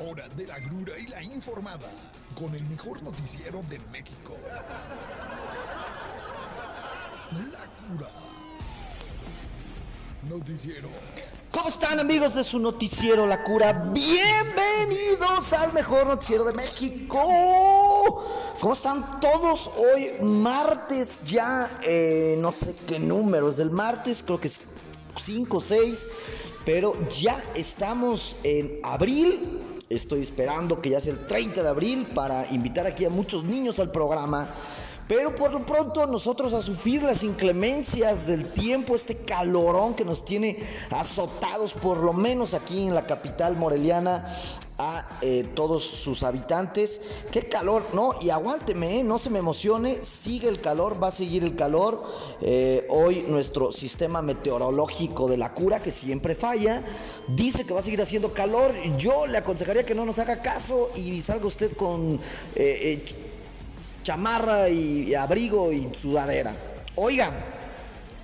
[0.00, 1.90] hora de la grura y la informada
[2.34, 4.34] con el mejor noticiero de México.
[7.30, 8.10] La cura.
[10.28, 10.88] Noticiero.
[11.50, 13.72] ¿Cómo están amigos de su noticiero La Cura?
[13.92, 17.18] Bienvenidos al mejor noticiero de México.
[18.60, 20.14] ¿Cómo están todos hoy?
[20.22, 24.60] Martes ya, eh, no sé qué número es del martes, creo que es
[25.24, 26.08] 5 o 6,
[26.64, 29.59] pero ya estamos en abril.
[29.90, 33.80] Estoy esperando que ya sea el 30 de abril para invitar aquí a muchos niños
[33.80, 34.48] al programa.
[35.10, 40.24] Pero por lo pronto nosotros a sufrir las inclemencias del tiempo, este calorón que nos
[40.24, 44.24] tiene azotados por lo menos aquí en la capital moreliana
[44.78, 47.00] a eh, todos sus habitantes.
[47.32, 48.14] Qué calor, ¿no?
[48.20, 49.02] Y aguánteme, ¿eh?
[49.02, 52.04] no se me emocione, sigue el calor, va a seguir el calor.
[52.40, 56.84] Eh, hoy nuestro sistema meteorológico de la cura, que siempre falla,
[57.26, 58.76] dice que va a seguir haciendo calor.
[58.96, 62.20] Yo le aconsejaría que no nos haga caso y salga usted con
[64.02, 66.52] chamarra y, abrigo y sudadera.
[66.96, 67.32] Oigan,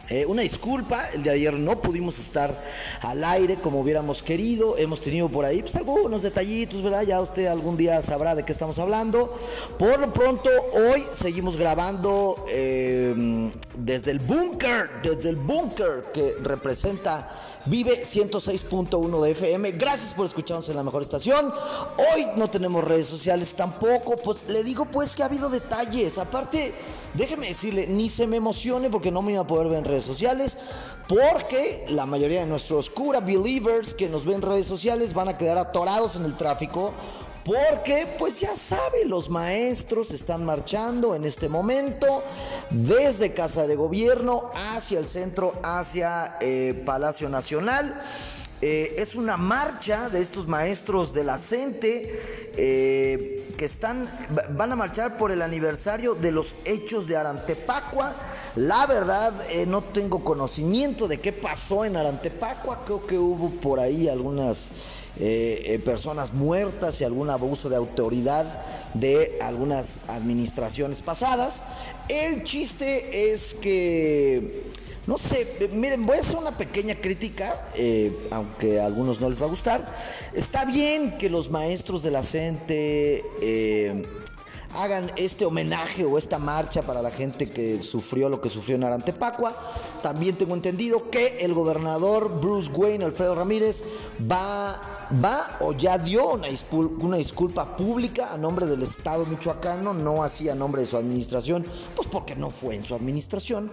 [0.08, 2.54] eh, una disculpa, el de ayer no pudimos estar
[3.00, 4.76] al aire como hubiéramos querido.
[4.78, 7.02] Hemos tenido por ahí pues, algunos detallitos, ¿verdad?
[7.02, 9.36] Ya usted algún día sabrá de qué estamos hablando.
[9.78, 17.28] Por lo pronto, hoy seguimos grabando eh, desde el búnker, desde el búnker que representa
[17.66, 19.72] Vive 106.1 de FM.
[19.72, 21.52] Gracias por escucharnos en la mejor estación.
[21.98, 24.16] Hoy no tenemos redes sociales tampoco.
[24.16, 26.16] Pues le digo pues que ha habido detalles.
[26.18, 26.74] Aparte,
[27.14, 30.04] déjeme decirle, ni se me emocione porque no me iba a poder ver en redes
[30.04, 30.56] sociales.
[31.08, 35.36] Porque la mayoría de nuestros cura believers que nos ven en redes sociales van a
[35.36, 36.92] quedar atorados en el tráfico
[37.46, 42.24] porque, pues ya sabe, los maestros están marchando en este momento
[42.70, 48.02] desde Casa de Gobierno hacia el centro, hacia eh, Palacio Nacional.
[48.60, 54.08] Eh, es una marcha de estos maestros de la CENTE eh, que están,
[54.50, 58.12] van a marchar por el aniversario de los hechos de Arantepacua.
[58.56, 59.32] La verdad,
[59.68, 62.82] no tengo conocimiento de qué pasó en Arantepacua.
[62.84, 64.70] Creo que hubo por ahí algunas
[65.18, 68.44] eh, eh, personas muertas y algún abuso de autoridad
[68.94, 71.62] de algunas administraciones pasadas.
[72.08, 74.64] El chiste es que,
[75.06, 79.40] no sé, miren, voy a hacer una pequeña crítica, eh, aunque a algunos no les
[79.40, 79.94] va a gustar.
[80.34, 83.24] Está bien que los maestros de la CENTE
[84.76, 88.84] hagan este homenaje o esta marcha para la gente que sufrió lo que sufrió en
[88.84, 89.56] Arantepacua.
[90.02, 93.82] También tengo entendido que el gobernador Bruce Wayne, Alfredo Ramírez,
[94.30, 96.48] va, va o ya dio una
[97.00, 101.66] una disculpa pública a nombre del Estado michoacano, no así a nombre de su administración,
[101.94, 103.70] pues porque no fue en su administración.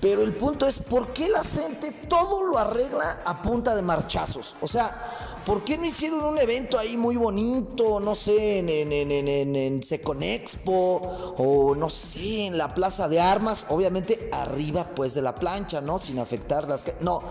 [0.00, 4.56] Pero el punto es, ¿por qué la gente todo lo arregla a punta de marchazos?
[4.62, 8.92] O sea, ¿Por qué no hicieron un evento ahí muy bonito, no sé, en, en,
[8.92, 13.66] en, en, Seconexpo o no sé, en la Plaza de Armas?
[13.68, 15.98] Obviamente arriba pues de la plancha, ¿no?
[15.98, 16.84] Sin afectar las...
[17.00, 17.24] No,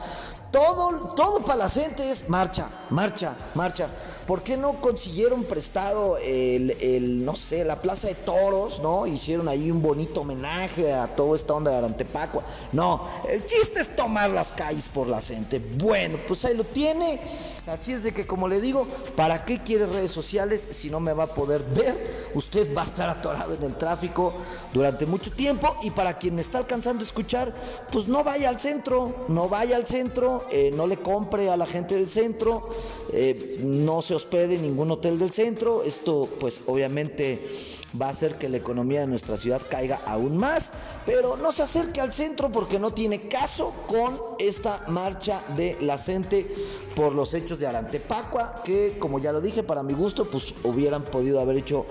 [0.52, 3.88] todo, todo para la gente es marcha, marcha, marcha.
[4.26, 9.08] ¿Por qué no consiguieron prestado el, no sé, la Plaza de Toros, ¿no?
[9.08, 12.44] Hicieron ahí un bonito homenaje a toda esta onda de Arantepacua.
[12.72, 15.58] No, el chiste es tomar las calles por la gente.
[15.58, 17.20] Bueno, pues ahí lo tiene.
[17.66, 21.14] Así es de que, como le digo, ¿para qué quiere redes sociales si no me
[21.14, 22.30] va a poder ver?
[22.34, 24.34] Usted va a estar atorado en el tráfico
[24.74, 25.76] durante mucho tiempo.
[25.82, 27.54] Y para quien me está alcanzando a escuchar,
[27.92, 31.66] pues no vaya al centro, no vaya al centro eh, no le compre a la
[31.66, 32.70] gente del centro,
[33.12, 35.84] eh, no se hospede en ningún hotel del centro.
[35.84, 37.48] Esto pues obviamente
[38.00, 40.72] va a hacer que la economía de nuestra ciudad caiga aún más,
[41.06, 45.98] pero no se acerque al centro porque no tiene caso con esta marcha de la
[45.98, 46.54] gente
[46.96, 51.04] por los hechos de Arantepacua, que como ya lo dije, para mi gusto, pues hubieran
[51.04, 51.86] podido haber hecho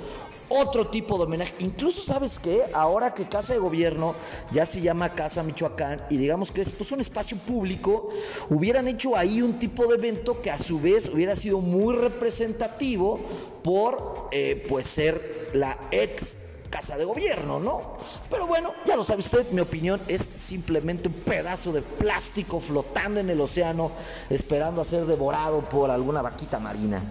[0.48, 1.54] otro tipo de homenaje.
[1.60, 2.62] Incluso, ¿sabes qué?
[2.72, 4.14] Ahora que Casa de Gobierno
[4.50, 8.10] ya se llama Casa Michoacán y digamos que es pues, un espacio público,
[8.48, 13.20] hubieran hecho ahí un tipo de evento que a su vez hubiera sido muy representativo
[13.62, 16.36] por eh, pues ser la ex
[16.68, 17.96] casa de gobierno, ¿no?
[18.30, 23.20] Pero bueno, ya lo sabe usted, mi opinión es simplemente un pedazo de plástico flotando
[23.20, 23.90] en el océano
[24.28, 27.02] esperando a ser devorado por alguna vaquita marina.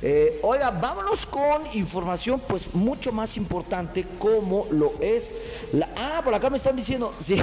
[0.00, 5.32] Eh, oiga, vámonos con información pues mucho más importante como lo es
[5.72, 5.90] la...
[5.96, 7.36] Ah, por acá me están diciendo, sí,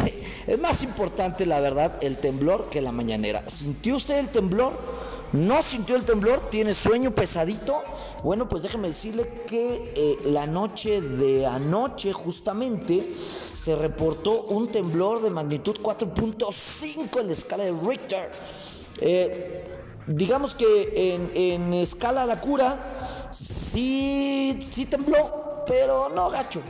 [0.47, 3.43] es más importante la verdad el temblor que la mañanera.
[3.49, 4.73] ¿Sintió usted el temblor?
[5.33, 6.49] ¿No sintió el temblor?
[6.49, 7.83] ¿Tiene sueño pesadito?
[8.23, 13.13] Bueno, pues déjeme decirle que eh, la noche de anoche justamente
[13.53, 18.31] se reportó un temblor de magnitud 4.5 en la escala de Richter.
[19.01, 19.74] Eh,
[20.07, 26.61] digamos que en, escala la cura, sí, sí tembló, pero no gacho.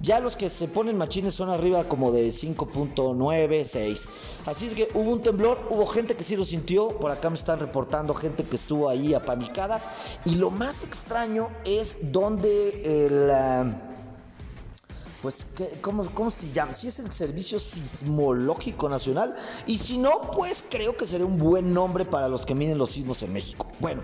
[0.00, 4.08] Ya los que se ponen machines son arriba como de 5.9, 6.
[4.46, 7.36] Así es que hubo un temblor, hubo gente que sí lo sintió, por acá me
[7.36, 9.82] están reportando gente que estuvo ahí apanicada.
[10.24, 13.30] Y lo más extraño es donde el...
[13.30, 13.87] Ah,
[15.22, 15.46] pues,
[15.80, 16.72] ¿cómo, ¿cómo, se llama?
[16.72, 19.34] Si es el Servicio Sismológico Nacional.
[19.66, 22.90] Y si no, pues creo que sería un buen nombre para los que miden los
[22.90, 23.66] sismos en México.
[23.80, 24.02] Bueno,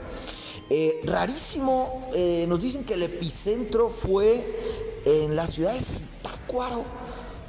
[0.71, 6.85] eh, rarísimo, eh, nos dicen que el epicentro fue en la ciudad de Zitácuaro.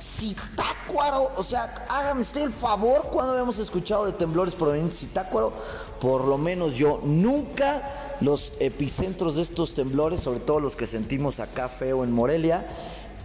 [0.01, 5.53] Zitácuaro, o sea, hágame usted el favor cuando habíamos escuchado de temblores provenientes de Zitácuaro,
[5.99, 11.39] por lo menos yo nunca los epicentros de estos temblores, sobre todo los que sentimos
[11.39, 12.65] acá feo en Morelia,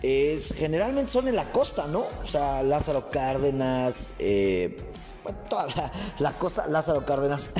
[0.02, 2.04] es, generalmente son en la costa, ¿no?
[2.22, 4.78] O sea, Lázaro Cárdenas, eh,
[5.48, 7.50] toda la, costa, Lázaro Cárdenas,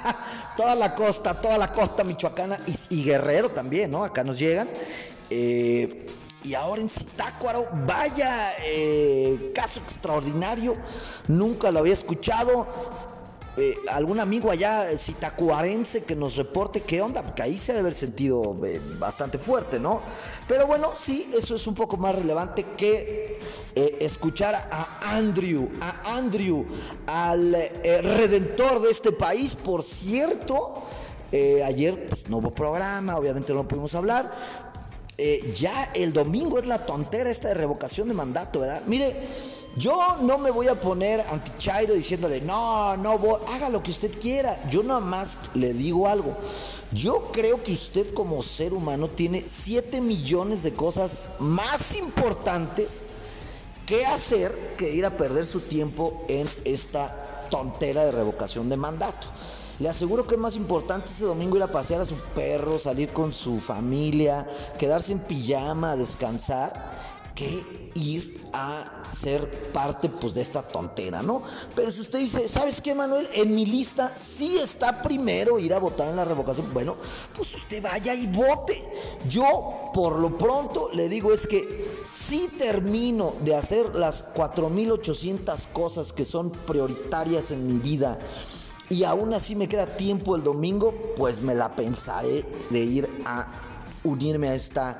[0.56, 4.04] toda la costa, toda la costa michoacana y, y Guerrero también, ¿no?
[4.04, 4.68] Acá nos llegan.
[5.30, 6.06] Eh,
[6.46, 10.76] y ahora en Zitácuaro, vaya eh, caso extraordinario,
[11.26, 12.66] nunca lo había escuchado.
[13.56, 17.94] Eh, algún amigo allá citacuarense que nos reporte qué onda, porque ahí se debe haber
[17.94, 18.56] sentido
[18.98, 20.02] bastante fuerte, ¿no?
[20.46, 23.40] Pero bueno, sí, eso es un poco más relevante que
[23.74, 26.66] escuchar a Andrew, a Andrew,
[27.06, 30.82] al redentor de este país, por cierto.
[31.64, 34.32] ayer pues, no hubo programa, obviamente no pudimos hablar,
[35.18, 38.82] eh, ya el domingo es la tontera esta de revocación de mandato, ¿verdad?
[38.86, 39.16] Mire,
[39.76, 44.18] yo no me voy a poner anti Chairo diciéndole, no, no, haga lo que usted
[44.18, 44.58] quiera.
[44.70, 46.34] Yo nada más le digo algo.
[46.92, 53.02] Yo creo que usted como ser humano tiene 7 millones de cosas más importantes
[53.84, 59.28] que hacer que ir a perder su tiempo en esta tontera de revocación de mandato.
[59.78, 63.10] Le aseguro que es más importante ese domingo ir a pasear a su perro, salir
[63.10, 64.48] con su familia,
[64.78, 66.95] quedarse en pijama, descansar,
[67.36, 71.42] que ir a ser parte pues de esta tontera, ¿no?
[71.74, 73.28] Pero si usted dice, ¿sabes qué, Manuel?
[73.32, 76.72] En mi lista sí está primero ir a votar en la revocación.
[76.72, 76.96] Bueno,
[77.36, 78.82] pues usted vaya y vote.
[79.28, 86.12] Yo, por lo pronto, le digo es que si termino de hacer las 4.800 cosas
[86.12, 88.18] que son prioritarias en mi vida
[88.88, 93.46] y aún así me queda tiempo el domingo, pues me la pensaré de ir a
[94.04, 94.98] unirme a esta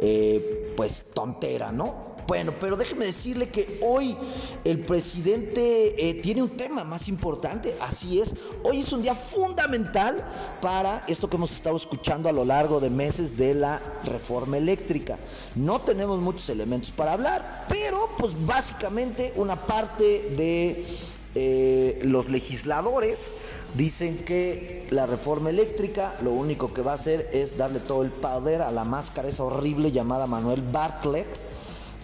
[0.00, 2.14] eh, pues tontera, ¿no?
[2.26, 4.16] Bueno, pero déjeme decirle que hoy
[4.64, 10.24] el presidente eh, tiene un tema más importante, así es, hoy es un día fundamental
[10.62, 15.18] para esto que hemos estado escuchando a lo largo de meses de la reforma eléctrica.
[15.54, 20.86] No tenemos muchos elementos para hablar, pero pues básicamente una parte de
[21.34, 23.32] eh, los legisladores
[23.74, 28.10] dicen que la reforma eléctrica lo único que va a hacer es darle todo el
[28.10, 31.26] poder a la máscara esa horrible llamada Manuel Bartlett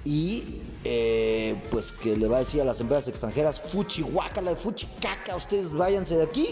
[0.05, 4.87] y eh, pues que le va a decir a las empresas extranjeras, fuchi guácala, fuchi
[5.00, 6.49] caca, ustedes váyanse de aquí.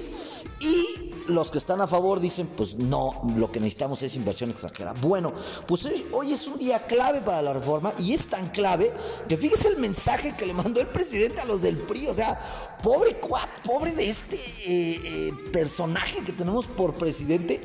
[0.60, 4.92] Y los que están a favor dicen, pues no, lo que necesitamos es inversión extranjera.
[5.00, 5.32] Bueno,
[5.66, 8.92] pues hoy, es un día clave para la reforma y es tan clave
[9.28, 12.78] que fíjese el mensaje que le mandó el presidente a los del PRI, o sea,
[12.82, 17.60] pobre cuat, pobre de este eh, eh, personaje que tenemos por presidente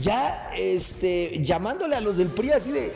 [0.00, 2.92] ya este, llamándole a los del PRI así de,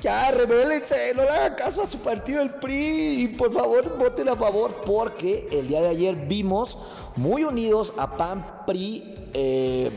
[0.00, 4.28] ya, rebélense, no le hagan caso a su partido el PRI y por favor voten
[4.28, 6.78] a favor porque el día de ayer vimos
[7.16, 9.90] muy unidos a PAN, PRI, eh,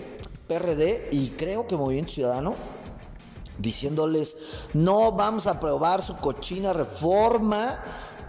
[0.47, 2.55] PRD y creo que Movimiento Ciudadano
[3.57, 4.35] diciéndoles
[4.73, 7.79] no vamos a aprobar su cochina reforma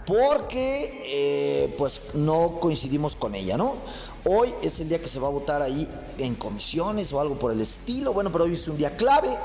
[0.05, 3.75] porque eh, pues no coincidimos con ella, ¿no?
[4.25, 7.51] Hoy es el día que se va a votar ahí en comisiones o algo por
[7.51, 9.37] el estilo, bueno, pero hoy es un día clave.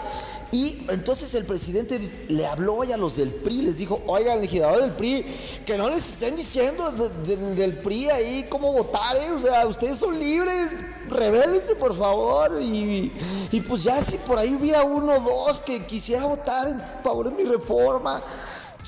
[0.51, 4.81] Y entonces el presidente le habló hoy a los del PRI, les dijo, oigan, legislador
[4.81, 5.27] del PRI,
[5.67, 9.31] que no les estén diciendo del PRI ahí cómo votar, ¿eh?
[9.31, 10.71] o sea, ustedes son libres,
[11.09, 12.63] rebélense por favor.
[12.63, 13.13] Y,
[13.51, 17.31] y pues ya si por ahí hubiera uno o dos que quisiera votar en favor
[17.31, 18.23] de mi reforma,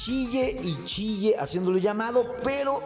[0.04, 2.80] chille y chille haciéndole llamado, pero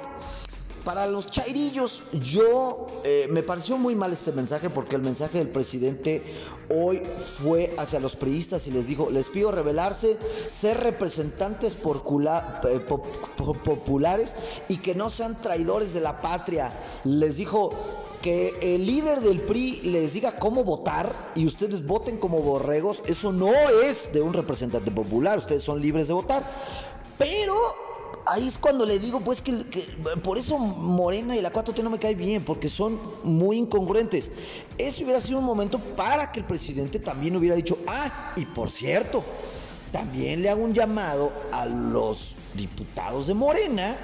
[0.85, 5.49] para los chairillos, yo eh, me pareció muy mal este mensaje porque el mensaje del
[5.49, 6.23] presidente
[6.69, 7.03] hoy
[7.41, 12.81] fue hacia los periodistas y les dijo, les pido revelarse, ser representantes eh,
[13.65, 14.35] populares
[14.69, 16.73] y que no sean traidores de la patria.
[17.05, 17.71] Les dijo
[18.21, 23.33] que el líder del PRI les diga cómo votar y ustedes voten como borregos, eso
[23.33, 26.43] no es de un representante popular, ustedes son libres de votar.
[27.19, 27.55] Pero
[28.27, 29.53] ahí es cuando le digo, pues, que,
[30.23, 34.31] por eso Morena y la 4T no me cae bien, porque son muy incongruentes.
[34.79, 38.71] Eso hubiera sido un momento para que el presidente también hubiera dicho, ah, y por
[38.71, 39.23] cierto,
[39.93, 43.97] también le hago un llamado a los diputados de Morena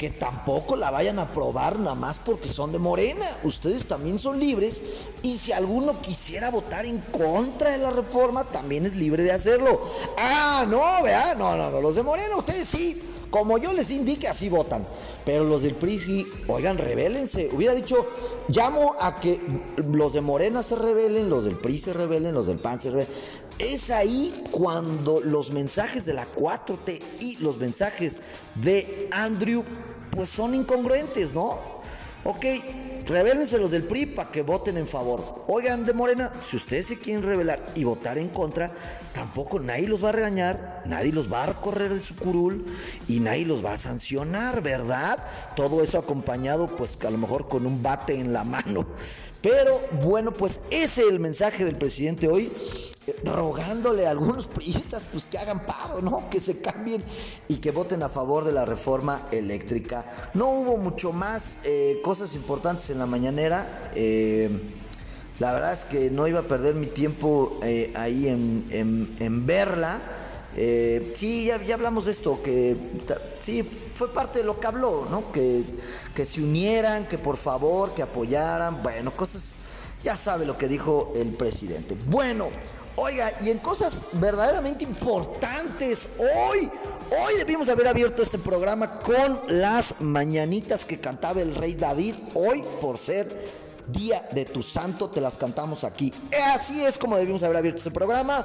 [0.00, 3.26] que tampoco la vayan a aprobar nada más porque son de Morena.
[3.44, 4.80] Ustedes también son libres
[5.22, 9.82] y si alguno quisiera votar en contra de la reforma, también es libre de hacerlo.
[10.16, 13.02] Ah, no, vea, no, no, no, los de Morena, ustedes sí.
[13.28, 14.84] Como yo les indique, así votan.
[15.26, 17.50] Pero los del PRI sí, oigan, rebélense.
[17.52, 18.06] Hubiera dicho,
[18.48, 19.38] llamo a que
[19.76, 23.12] los de Morena se rebelen, los del PRI se rebelen, los del PAN se rebelen.
[23.58, 28.16] Es ahí cuando los mensajes de la 4T y los mensajes
[28.54, 29.62] de Andrew
[30.10, 31.80] pues son incongruentes, ¿no?
[32.22, 32.44] Ok,
[33.06, 35.44] revélense los del PRI para que voten en favor.
[35.48, 38.70] Oigan, de Morena, si ustedes se quieren revelar y votar en contra,
[39.14, 42.66] tampoco nadie los va a regañar, nadie los va a correr de su curul
[43.08, 45.18] y nadie los va a sancionar, ¿verdad?
[45.56, 48.86] Todo eso acompañado, pues a lo mejor con un bate en la mano.
[49.40, 52.52] Pero bueno, pues ese es el mensaje del presidente hoy
[53.24, 56.28] rogándole a algunos priistas pues que hagan paro, ¿no?
[56.30, 57.02] Que se cambien
[57.48, 60.04] y que voten a favor de la reforma eléctrica.
[60.34, 63.90] No hubo mucho más eh, cosas importantes en la mañanera.
[63.94, 64.50] Eh,
[65.38, 69.98] la verdad es que no iba a perder mi tiempo eh, ahí en, verla.
[71.14, 72.76] sí, ya, ya, hablamos de esto, que
[73.42, 73.62] sí,
[73.94, 75.32] fue parte de lo que habló, ¿no?
[75.32, 75.64] Que,
[76.14, 79.54] que se unieran, que por favor, que apoyaran, bueno, cosas,
[80.04, 81.96] ya sabe lo que dijo el presidente.
[82.06, 82.48] Bueno,
[83.02, 86.70] Oiga, y en cosas verdaderamente importantes, hoy,
[87.10, 92.62] hoy debimos haber abierto este programa con las mañanitas que cantaba el rey David, hoy
[92.78, 96.12] por ser Día de tu Santo, te las cantamos aquí.
[96.44, 98.44] Así es como debimos haber abierto este programa,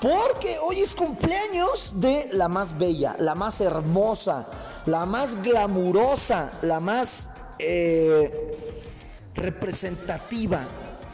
[0.00, 4.46] porque hoy es cumpleaños de la más bella, la más hermosa,
[4.86, 8.56] la más glamurosa, la más eh,
[9.34, 10.60] representativa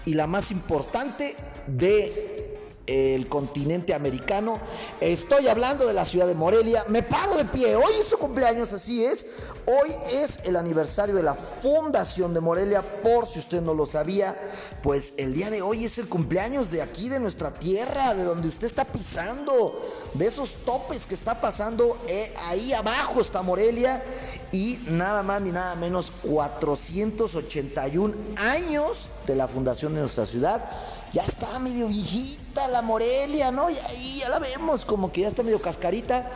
[0.05, 1.35] y la más importante
[1.67, 2.42] de
[2.87, 4.59] el continente americano.
[5.01, 6.85] Estoy hablando de la ciudad de Morelia.
[6.89, 7.77] Me paro de pie.
[7.77, 9.27] Hoy es su cumpleaños, así es.
[9.67, 12.83] Hoy es el aniversario de la fundación de Morelia.
[12.83, 14.37] Por si usted no lo sabía,
[14.83, 18.49] pues el día de hoy es el cumpleaños de aquí, de nuestra tierra, de donde
[18.49, 19.81] usted está pisando,
[20.15, 21.99] de esos topes que está pasando.
[22.09, 24.03] Eh, ahí abajo está Morelia.
[24.51, 30.69] Y nada más ni nada menos 481 años de la fundación de nuestra ciudad
[31.13, 33.71] ya está medio viejita la Morelia, ¿no?
[33.71, 36.31] Y ahí ya la vemos como que ya está medio cascarita.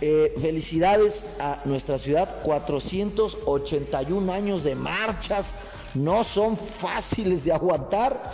[0.00, 5.54] Eh, felicidades a nuestra ciudad, 481 años de marchas,
[5.94, 8.30] no son fáciles de aguantar.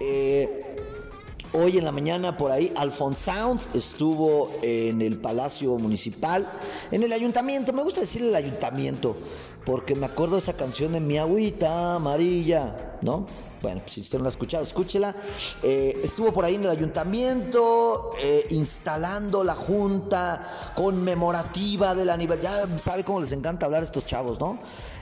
[0.00, 0.68] Eh,
[1.54, 3.32] Hoy en la mañana por ahí Alphonse
[3.72, 6.46] estuvo en el Palacio Municipal,
[6.90, 9.16] en el ayuntamiento, me gusta decir el ayuntamiento,
[9.68, 13.26] porque me acuerdo de esa canción de Mi agüita amarilla, ¿no?
[13.60, 15.14] Bueno, pues si usted no la ha escuchado, escúchela.
[15.62, 22.66] Eh, estuvo por ahí en el ayuntamiento eh, instalando la junta conmemorativa del aniversario.
[22.66, 24.58] Ya sabe cómo les encanta hablar a estos chavos, ¿no?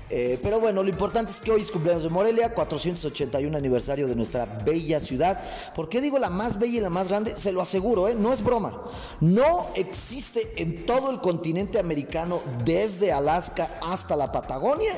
[0.09, 4.15] Eh, pero bueno, lo importante es que hoy es cumpleaños de Morelia, 481 aniversario de
[4.15, 5.41] nuestra bella ciudad.
[5.75, 7.37] ¿Por qué digo la más bella y la más grande?
[7.37, 8.15] Se lo aseguro, ¿eh?
[8.15, 8.83] no es broma.
[9.21, 14.93] No existe en todo el continente americano, desde Alaska hasta la Patagonia,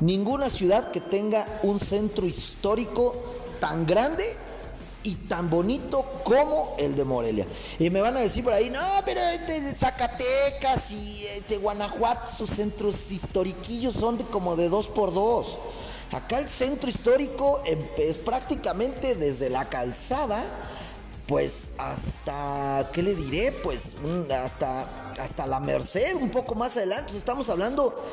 [0.00, 3.14] ninguna ciudad que tenga un centro histórico
[3.60, 4.24] tan grande
[5.02, 7.46] y tan bonito como el de Morelia.
[7.78, 12.50] Y me van a decir por ahí, no, pero este Zacatecas y este Guanajuato, sus
[12.50, 15.58] centros históricos son de como de dos por dos.
[16.12, 20.44] Acá el centro histórico es prácticamente desde la calzada,
[21.28, 23.52] pues hasta, ¿qué le diré?
[23.52, 23.94] Pues
[24.34, 27.16] hasta, hasta la Merced, un poco más adelante.
[27.16, 28.04] Estamos hablando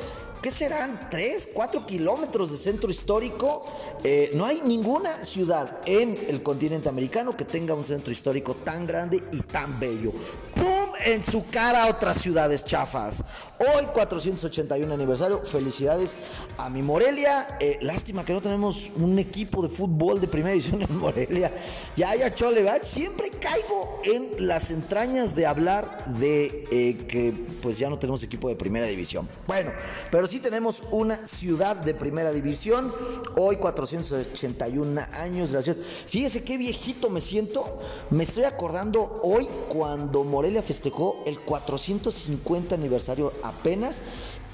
[0.42, 1.08] ¿qué serán?
[1.10, 3.64] ¿Tres, cuatro kilómetros de centro histórico?
[4.04, 8.86] Eh, no hay ninguna ciudad en el continente americano que tenga un centro histórico tan
[8.86, 10.12] grande y tan bello.
[10.54, 10.77] ¡Pum!
[11.04, 13.22] En su cara otras ciudades chafas.
[13.58, 15.44] Hoy 481 aniversario.
[15.44, 16.16] Felicidades
[16.56, 17.56] a mi Morelia.
[17.60, 21.52] Eh, lástima que no tenemos un equipo de fútbol de primera división en Morelia.
[21.96, 22.58] Ya, ya, chole.
[22.82, 28.48] Siempre caigo en las entrañas de hablar de eh, que pues ya no tenemos equipo
[28.48, 29.28] de primera división.
[29.46, 29.72] Bueno,
[30.10, 32.92] pero sí tenemos una ciudad de primera división.
[33.36, 35.74] Hoy 481 años de.
[36.06, 37.80] Fíjese qué viejito me siento.
[38.10, 40.87] Me estoy acordando hoy cuando Morelia festejó
[41.26, 44.00] el 450 aniversario apenas,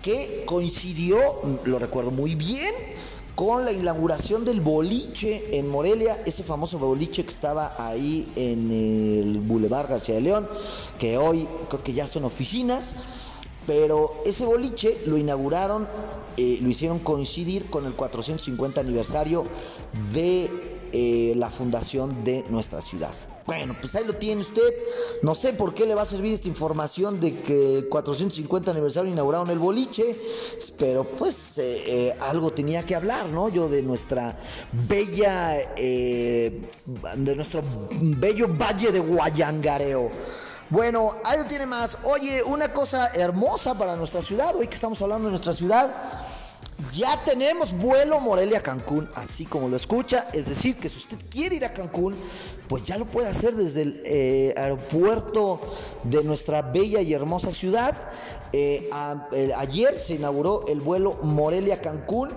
[0.03, 1.19] que coincidió,
[1.65, 2.75] lo recuerdo muy bien,
[3.35, 9.39] con la inauguración del boliche en Morelia, ese famoso boliche que estaba ahí en el
[9.41, 10.49] Boulevard García de León,
[10.99, 12.95] que hoy creo que ya son oficinas.
[13.67, 15.89] Pero ese boliche lo inauguraron,
[16.37, 19.45] eh, lo hicieron coincidir con el 450 aniversario
[20.13, 20.51] de
[20.93, 23.15] eh, la fundación de nuestra ciudad.
[23.47, 24.73] Bueno, pues ahí lo tiene usted.
[25.23, 29.13] No sé por qué le va a servir esta información de que el 450 aniversario
[29.13, 30.19] inauguraron el boliche,
[30.79, 33.51] pero pues eh, eh, algo tenía que hablar, ¿no?
[33.51, 34.39] Yo de nuestra
[34.73, 36.63] bella, eh,
[37.17, 40.11] de nuestro bello valle de Guayangareo.
[40.71, 41.99] Bueno, ahí lo tiene más.
[42.05, 46.23] Oye, una cosa hermosa para nuestra ciudad, hoy que estamos hablando de nuestra ciudad.
[46.93, 50.29] Ya tenemos vuelo Morelia-Cancún, así como lo escucha.
[50.33, 52.17] Es decir, que si usted quiere ir a Cancún,
[52.69, 55.61] pues ya lo puede hacer desde el eh, aeropuerto
[56.03, 57.95] de nuestra bella y hermosa ciudad.
[58.57, 58.89] Eh,
[59.57, 62.31] ayer se inauguró el vuelo Morelia-Cancún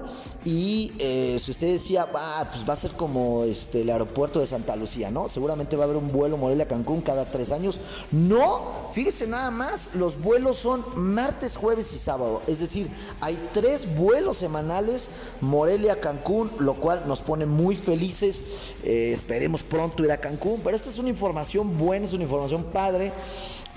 [0.44, 4.48] y eh, si usted decía, ah, pues va a ser como este, el aeropuerto de
[4.48, 5.30] Santa Lucía, ¿no?
[5.30, 7.80] Seguramente va a haber un vuelo Morelia-Cancún cada tres años.
[8.12, 12.42] No, fíjese nada más, los vuelos son martes, jueves y sábado.
[12.48, 12.90] Es decir,
[13.22, 15.10] hay tres vuelos semanales
[15.42, 18.44] Morelia-Cancún, lo cual nos pone muy felices.
[18.84, 23.12] Esperemos pronto ir a Cancún, pero esta es una información buena, es una información padre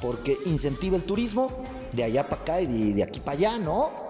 [0.00, 1.50] porque incentiva el turismo
[1.92, 4.10] de allá para acá y de, aquí para allá, ¿no?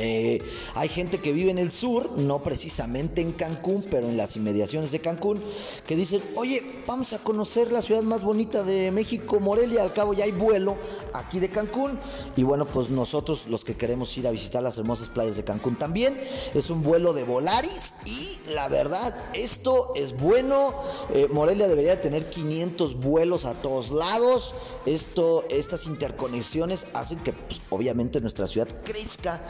[0.00, 0.40] Eh,
[0.74, 4.92] hay gente que vive en el sur, no precisamente en Cancún, pero en las inmediaciones
[4.92, 5.42] de Cancún,
[5.86, 10.14] que dicen, oye, vamos a conocer la ciudad más bonita de México, Morelia, al cabo
[10.14, 10.76] ya hay vuelo
[11.12, 11.98] aquí de Cancún.
[12.36, 15.76] Y bueno, pues nosotros los que queremos ir a visitar las hermosas playas de Cancún
[15.76, 16.20] también,
[16.54, 20.74] es un vuelo de Volaris y la verdad, esto es bueno.
[21.12, 24.54] Eh, Morelia debería tener 500 vuelos a todos lados.
[24.86, 29.42] Esto, estas interconexiones hacen que pues, obviamente nuestra ciudad crezca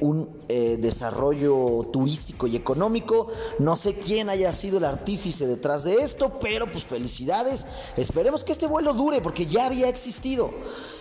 [0.00, 3.28] un eh, desarrollo turístico y económico.
[3.58, 7.66] No sé quién haya sido el artífice detrás de esto, pero pues felicidades.
[7.96, 10.50] Esperemos que este vuelo dure porque ya había existido.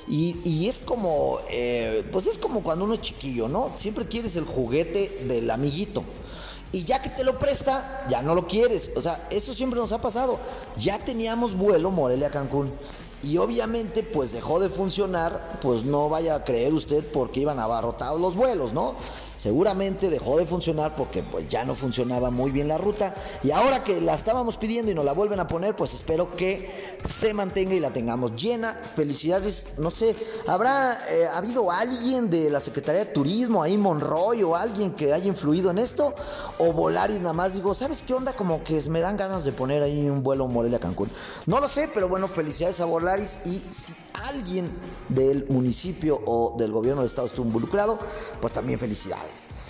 [0.08, 3.72] Y, es como, eh, pues es como cuando uno es chiquillo, ¿no?
[3.78, 6.04] Siempre quieres el juguete del amiguito.
[6.72, 8.92] Y ya que te lo presta, ya no lo quieres.
[8.96, 10.40] O sea, eso siempre nos ha pasado.
[10.78, 12.72] Ya teníamos vuelo Morelia-Cancún
[13.24, 18.20] y obviamente pues dejó de funcionar, pues no vaya a creer usted porque iban abarrotados
[18.20, 18.96] los vuelos, ¿no?
[19.40, 23.86] Seguramente dejó de funcionar porque pues ya no funcionaba muy bien la ruta y ahora
[23.86, 27.74] que la estábamos pidiendo y nos la vuelven a poner, pues espero que se mantenga
[27.74, 28.74] y la tengamos llena.
[28.74, 30.14] Felicidades, no sé,
[30.46, 35.28] ¿habrá eh, habido alguien de la Secretaría de Turismo ahí Monroy o alguien que haya
[35.28, 36.14] influido en esto?
[36.58, 38.34] O Volaris nada más digo, ¿sabes qué onda?
[38.34, 41.10] Como que me dan ganas de poner ahí un vuelo Morelia Cancún.
[41.46, 43.94] No lo sé, pero bueno, felicidades a Volaris y si
[44.28, 44.70] alguien
[45.08, 47.98] del municipio o del gobierno del estado estuvo involucrado,
[48.42, 49.29] pues también felicidades.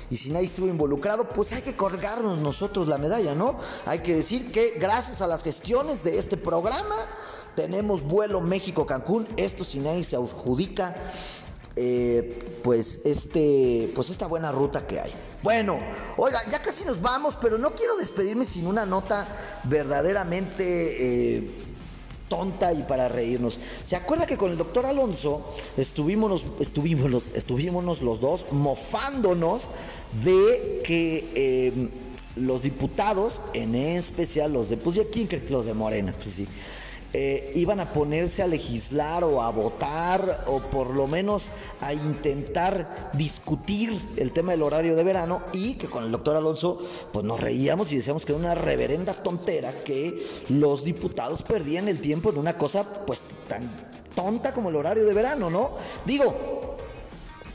[0.09, 3.59] Y si nadie estuvo involucrado, pues hay que colgarnos nosotros la medalla, ¿no?
[3.85, 6.95] Hay que decir que gracias a las gestiones de este programa
[7.55, 9.27] tenemos vuelo México-Cancún.
[9.37, 10.95] Esto si nadie se adjudica.
[11.75, 15.13] Eh, pues este pues esta buena ruta que hay.
[15.41, 15.77] Bueno,
[16.17, 19.25] oiga, ya casi nos vamos, pero no quiero despedirme sin una nota
[19.63, 21.68] verdaderamente eh,
[22.29, 23.59] tonta y para reírnos.
[23.83, 25.41] ¿Se acuerda que con el doctor Alonso
[25.75, 29.67] estuvimos, estuvimos, estuvimos los dos mofándonos
[30.23, 31.89] de que eh,
[32.35, 36.47] los diputados, en especial los de, pues quién los de Morena, pues sí
[37.13, 41.49] eh, iban a ponerse a legislar o a votar o por lo menos
[41.81, 46.79] a intentar discutir el tema del horario de verano y que con el doctor Alonso
[47.11, 51.99] pues nos reíamos y decíamos que era una reverenda tontera que los diputados perdían el
[51.99, 55.71] tiempo en una cosa pues tan tonta como el horario de verano, ¿no?
[56.05, 56.58] Digo,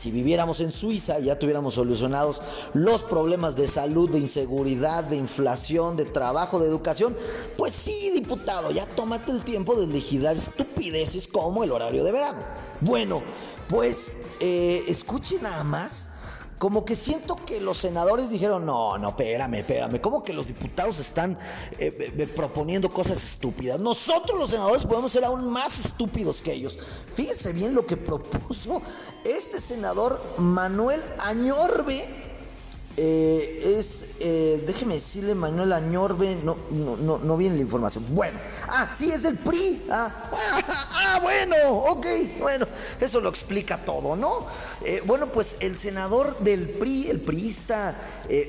[0.05, 2.43] si viviéramos en Suiza ya tuviéramos solucionados
[2.75, 7.17] los problemas de salud, de inseguridad, de inflación, de trabajo, de educación,
[7.57, 12.41] pues sí, diputado, ya tómate el tiempo de legislar estupideces como el horario de verano.
[12.83, 13.23] Bueno,
[13.67, 16.11] pues eh, escuche nada más
[16.59, 20.99] como que siento que los senadores dijeron, no, no, espérame, espérame, como que los diputados
[20.99, 21.39] están
[21.79, 23.79] eh, eh, proponiendo cosas estúpidas.
[23.81, 26.79] Nosotros los senadores podemos ser aún más estúpidos que ellos.
[27.15, 28.83] Fíjense bien lo que propuso
[29.25, 32.24] este senador Manuel Añorbe
[32.97, 38.05] eh, es, eh, déjeme decirle, Manuel Añorbe, no, no, no, viene la información.
[38.11, 39.87] Bueno, ah, sí, es el PRI.
[39.91, 40.31] Ah,
[40.93, 42.07] ah, bueno, ok,
[42.39, 42.67] bueno,
[43.01, 44.47] eso lo explica todo, ¿no?
[44.85, 47.95] Eh, bueno, pues el senador del PRI, el priista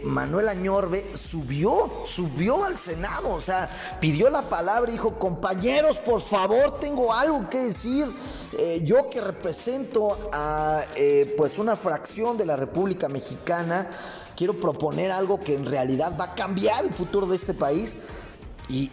[0.04, 6.22] Manuel Añorbe, subió, subió al Senado, o sea, pidió la palabra y dijo, compañeros, por
[6.22, 8.08] favor, tengo algo que decir.
[8.84, 10.84] Yo que represento a,
[11.38, 13.90] pues, una fracción de la República Mexicana,
[14.36, 17.98] quiero proponer algo que en realidad va a cambiar el futuro de este país.
[18.68, 18.90] Y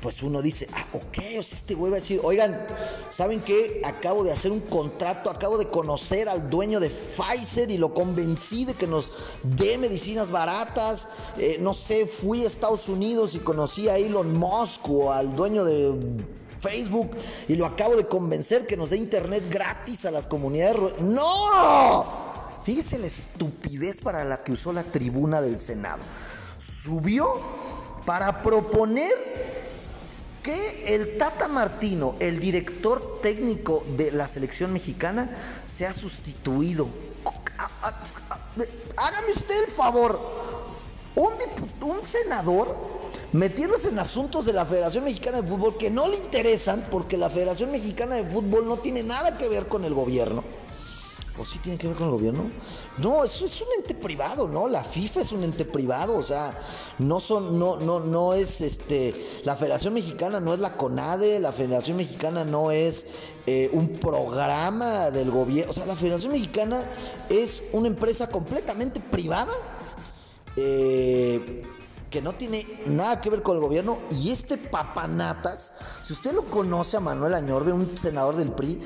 [0.00, 2.66] pues uno dice, ah, ok, o sea, este güey va a decir, oigan,
[3.08, 3.80] ¿saben qué?
[3.84, 8.64] Acabo de hacer un contrato, acabo de conocer al dueño de Pfizer y lo convencí
[8.64, 9.10] de que nos
[9.42, 11.08] dé medicinas baratas.
[11.36, 15.64] Eh, no sé, fui a Estados Unidos y conocí a Elon Musk o al dueño
[15.64, 15.94] de
[16.60, 17.10] Facebook
[17.46, 21.00] y lo acabo de convencer que nos dé internet gratis a las comunidades.
[21.00, 22.04] ¡No!
[22.64, 26.02] Fíjese la estupidez para la que usó la tribuna del Senado.
[26.58, 27.34] Subió
[28.04, 29.12] para proponer
[30.42, 35.30] que el Tata Martino, el director técnico de la selección mexicana,
[35.66, 36.88] sea sustituido.
[38.96, 40.18] Hágame usted el favor.
[41.14, 41.32] Un,
[41.82, 42.97] un senador
[43.32, 47.30] metiéndose en asuntos de la Federación Mexicana de Fútbol que no le interesan porque la
[47.30, 50.42] Federación Mexicana de Fútbol no tiene nada que ver con el gobierno.
[51.40, 52.50] ¿O sí tiene que ver con el gobierno?
[52.98, 54.66] No, eso es un ente privado, ¿no?
[54.66, 56.58] La FIFA es un ente privado, o sea,
[56.98, 59.14] no son, no, no, no es este,
[59.44, 63.06] la Federación Mexicana no es la CONADE, la Federación Mexicana no es
[63.46, 66.84] eh, un programa del gobierno, o sea, la Federación Mexicana
[67.28, 69.52] es una empresa completamente privada.
[70.56, 71.62] Eh,
[72.10, 76.44] que no tiene nada que ver con el gobierno y este papanatas, si usted lo
[76.44, 78.80] conoce a Manuel Añorbe, un senador del PRI,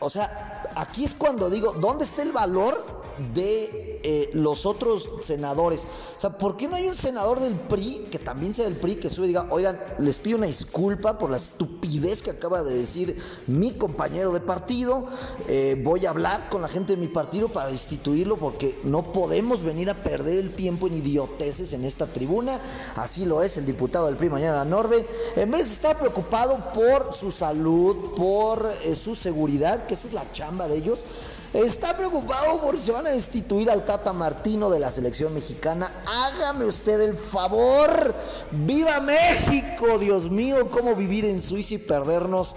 [0.00, 3.01] o sea, aquí es cuando digo, ¿dónde está el valor
[3.34, 5.86] de eh, los otros senadores?
[6.16, 8.96] O sea, ¿por qué no hay un senador del PRI, que también sea del PRI,
[8.96, 12.74] que sube y diga, oigan, les pido una disculpa por la estupidez que acaba de
[12.74, 15.04] decir mi compañero de partido,
[15.48, 19.62] eh, voy a hablar con la gente de mi partido para destituirlo porque no podemos
[19.62, 22.60] venir a perder el tiempo en idioteces en esta tribuna,
[22.96, 27.14] así lo es el diputado del PRI mañana Norbe, en vez de estar preocupado por
[27.14, 31.06] su salud, por eh, su seguridad, que esa es la chamba de ellos,
[31.52, 36.02] está preocupado por si van a destituir al Tata Martino de la selección mexicana.
[36.06, 38.14] Hágame usted el favor.
[38.52, 39.98] ¡Viva México!
[39.98, 42.56] Dios mío, cómo vivir en Suiza y perdernos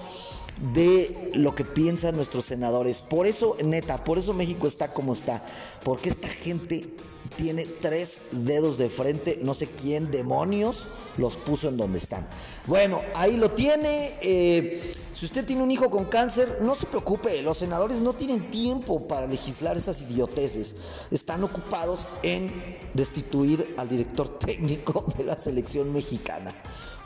[0.74, 3.02] de lo que piensan nuestros senadores.
[3.02, 5.44] Por eso, neta, por eso México está como está.
[5.84, 6.90] Porque esta gente
[7.36, 10.86] tiene tres dedos de frente, no sé quién demonios
[11.18, 12.28] los puso en donde están.
[12.68, 14.18] Bueno, ahí lo tiene.
[14.22, 18.50] Eh, si usted tiene un hijo con cáncer, no se preocupe, los senadores no tienen
[18.50, 20.76] tiempo para legislar esas idioteces.
[21.12, 22.52] Están ocupados en
[22.94, 26.56] destituir al director técnico de la selección mexicana.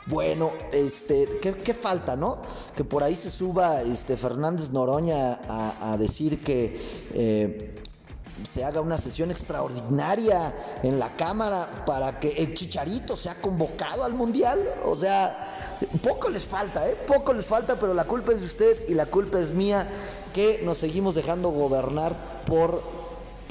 [0.06, 2.38] Bueno, este, ¿qué, falta, no?
[2.74, 6.80] Que por ahí se suba este Fernández Noroña a, decir que
[7.14, 7.80] eh,
[8.48, 14.14] se haga una sesión extraordinaria en la Cámara para que el Chicharito sea convocado al
[14.14, 14.58] Mundial.
[14.84, 15.49] O sea,
[16.02, 16.96] poco les falta, ¿eh?
[17.06, 19.88] Poco les falta, pero la culpa es de usted y la culpa es mía
[20.34, 22.14] que nos seguimos dejando gobernar
[22.46, 22.82] por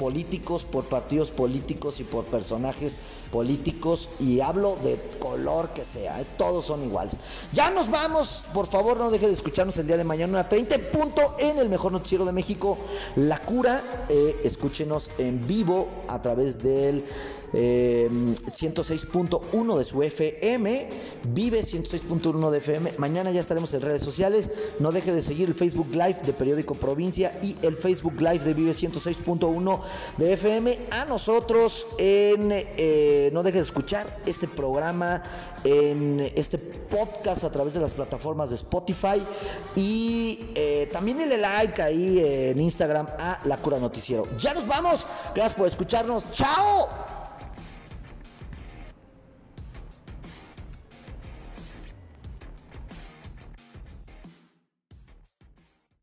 [0.00, 2.96] políticos, por partidos políticos y por personajes
[3.30, 6.26] políticos y hablo de color que sea, ¿eh?
[6.38, 7.16] todos son iguales.
[7.52, 10.78] Ya nos vamos, por favor no deje de escucharnos el día de mañana a 30
[10.90, 12.78] punto en el mejor noticiero de México,
[13.14, 17.04] La Cura, eh, escúchenos en vivo a través del
[17.52, 20.88] 106.1 em, de su FM,
[21.28, 22.92] vive 106.1 de FM.
[22.98, 24.50] Mañana ya estaremos en redes sociales.
[24.78, 28.54] No deje de seguir el Facebook Live de Periódico Provincia y el Facebook Live de
[28.54, 29.80] Vive 106.1
[30.16, 30.78] de FM.
[30.90, 35.22] A nosotros en eh, no deje de escuchar este programa
[35.64, 39.22] en este podcast a través de las plataformas de Spotify
[39.76, 44.26] y eh, también denle like ahí en Instagram a La Cura Noticiero.
[44.38, 45.06] Ya nos vamos.
[45.34, 46.24] Gracias por escucharnos.
[46.32, 47.19] Chao.